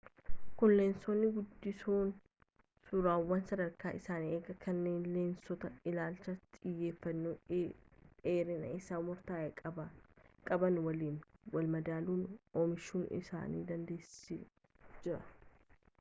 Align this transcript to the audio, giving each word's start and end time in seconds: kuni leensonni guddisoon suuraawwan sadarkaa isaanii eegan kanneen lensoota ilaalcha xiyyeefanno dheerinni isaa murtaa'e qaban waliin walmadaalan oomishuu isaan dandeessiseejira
kuni 0.59 0.75
leensonni 0.77 1.27
guddisoon 1.33 2.07
suuraawwan 2.91 3.43
sadarkaa 3.51 3.91
isaanii 3.97 4.31
eegan 4.37 4.57
kanneen 4.63 5.03
lensoota 5.17 5.71
ilaalcha 5.91 6.33
xiyyeefanno 6.55 7.33
dheerinni 7.51 8.73
isaa 8.81 9.01
murtaa'e 9.11 9.53
qaban 10.51 10.81
waliin 10.87 11.21
walmadaalan 11.57 12.25
oomishuu 12.63 13.03
isaan 13.23 13.59
dandeessiseejira 13.73 15.21